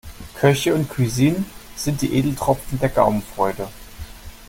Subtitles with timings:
[0.33, 1.45] Köche und Cuisine
[1.75, 3.67] sind die Edeltropfen der Gaumenfreude.